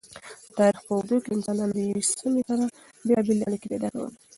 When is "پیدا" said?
3.73-3.87